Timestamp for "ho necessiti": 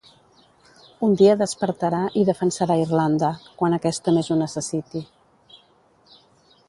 4.33-5.07